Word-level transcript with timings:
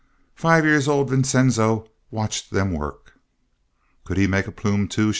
Five 0.33 0.65
year 0.65 0.81
old 0.87 1.11
Vincenzo 1.11 1.87
watched 2.09 2.49
them 2.49 2.73
work. 2.73 3.19
"Could 4.03 4.17
he 4.17 4.25
make 4.25 4.47
a 4.47 4.51
plume, 4.51 4.87
too?" 4.87 5.09